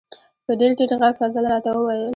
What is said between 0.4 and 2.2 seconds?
په ډیر ټیټ غږ فضل را ته و ویل: